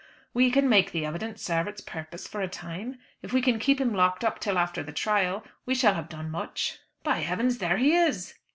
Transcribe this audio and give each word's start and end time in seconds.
"We 0.33 0.49
can 0.49 0.67
make 0.67 0.91
the 0.93 1.05
evidence 1.05 1.43
serve 1.43 1.67
its 1.67 1.79
purpose 1.79 2.27
for 2.27 2.41
a 2.41 2.47
time. 2.47 2.97
If 3.21 3.33
we 3.33 3.41
can 3.43 3.59
keep 3.59 3.79
him 3.79 3.93
locked 3.93 4.23
up 4.23 4.39
till 4.39 4.57
after 4.57 4.81
the 4.81 4.91
trial 4.91 5.45
we 5.67 5.75
shall 5.75 5.93
have 5.93 6.09
done 6.09 6.31
much. 6.31 6.79
By 7.03 7.19
heavens, 7.19 7.59
there 7.59 7.77
he 7.77 7.93
is!" 7.93 8.33